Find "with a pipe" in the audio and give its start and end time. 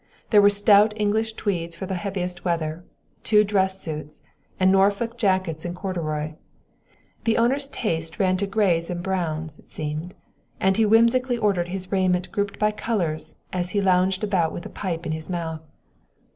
14.51-15.05